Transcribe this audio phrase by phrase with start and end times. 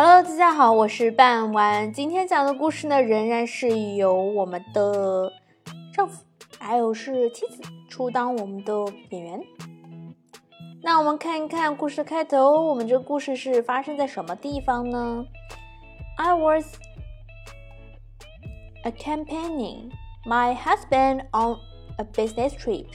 [0.00, 1.92] Hello，大家好，我是半晚。
[1.92, 5.32] 今天讲的故事呢，仍然是由我们的
[5.92, 6.22] 丈夫
[6.56, 8.72] 还有是妻子出当我们的
[9.10, 9.40] 演员。
[10.84, 15.24] 那我们看一看故事开头，我们这个故事是发生在什么地方呢
[16.16, 16.64] ？I was
[18.84, 19.90] accompanying
[20.24, 21.58] my husband on
[21.96, 22.86] a business trip.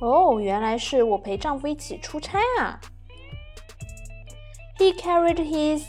[0.00, 2.80] 哦，原来是我陪丈夫一起出差啊。
[4.83, 5.83] He carried his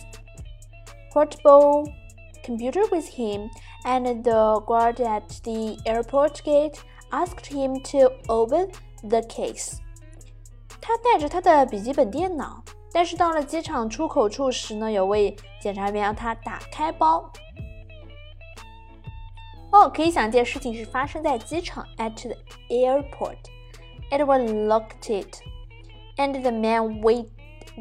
[1.12, 1.92] portable
[2.44, 3.48] computer with him,
[3.84, 6.80] and the guard at the airport gate
[7.10, 8.70] asked him to open
[9.02, 9.78] the case.
[10.80, 17.30] 他带着他的笔记本电脑，但是到了机场出口处时呢，有位检察员让他打开包。
[19.70, 22.34] 哦，可以想见，事情是发生在机场 at the
[22.68, 23.38] airport.
[24.10, 25.34] It was locked,
[26.16, 27.28] and the man wait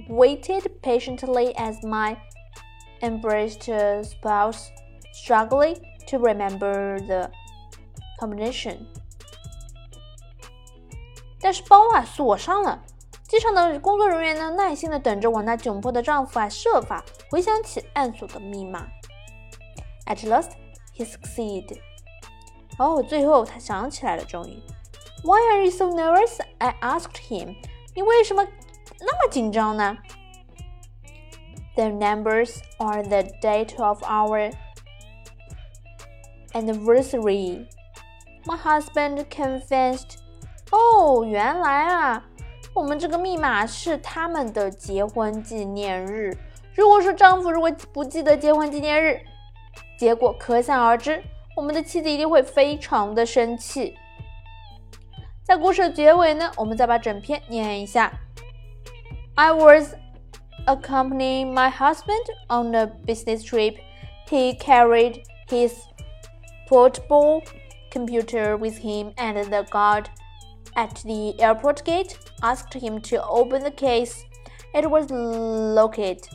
[0.07, 2.17] waited patiently as my
[3.01, 3.69] embraced
[4.03, 4.69] spouse
[5.13, 7.29] struggled to remember the
[8.19, 8.85] combination.
[11.39, 12.83] 但是包啊锁上了，
[13.27, 18.87] 机场的工作人员呢耐心的等着我那窘迫的丈夫啊设法回想起暗锁的密码。
[20.05, 20.51] At last,
[20.95, 21.79] he succeeded.
[22.77, 24.61] 哦，最后他想起来了，终于。
[25.23, 26.39] Why are you so nervous?
[26.57, 27.55] I asked him.
[27.93, 28.45] 你为什么
[29.00, 29.96] 那么紧张呢
[31.74, 34.52] ？The numbers are the date of our
[36.52, 37.66] anniversary.
[38.44, 40.18] My husband confessed.
[40.70, 42.24] 哦，原来啊，
[42.74, 46.36] 我们这个密码是他们的结婚纪念日。
[46.74, 49.20] 如果说丈夫如果不记得结婚纪念日，
[49.98, 51.22] 结果可想而知，
[51.56, 53.96] 我们的妻子一定会非常的生气。
[55.42, 58.12] 在故事的结尾呢，我们再把整篇念一下。
[59.36, 59.94] I was
[60.68, 63.76] accompanying my husband on a business trip.
[64.28, 65.74] He carried his
[66.68, 67.42] portable
[67.90, 70.08] computer with him, and the guard
[70.76, 74.24] at the airport gate asked him to open the case.
[74.72, 76.28] It was locked,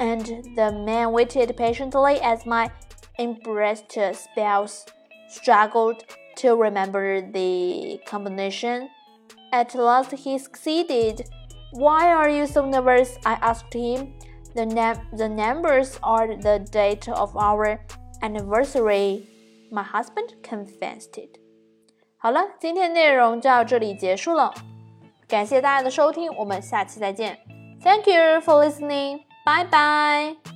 [0.00, 0.24] and
[0.56, 2.70] the man waited patiently as my
[3.18, 4.86] embarrassed spouse
[5.28, 6.04] struggled
[6.36, 8.88] to remember the combination.
[9.52, 11.28] At last, he succeeded.
[11.73, 13.17] Why are you so nervous?
[13.23, 14.13] I asked him.
[14.55, 14.65] The,
[15.15, 17.79] the numbers are the date of our
[18.21, 19.27] anniversary.
[19.71, 21.39] My husband confessed it.
[22.17, 24.53] 好了，今天内容就到这里结束了，
[25.27, 27.37] 感谢大家的收听，我们下期再见。
[27.81, 29.21] Thank you for listening.
[29.45, 30.52] Bye bye.